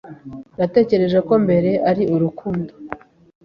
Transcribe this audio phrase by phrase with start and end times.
[0.57, 2.71] Natekereje ko mbere ari urukundo.